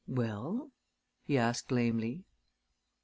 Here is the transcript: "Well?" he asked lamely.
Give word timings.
"Well?" 0.07 0.71
he 1.25 1.37
asked 1.37 1.71
lamely. 1.71 2.23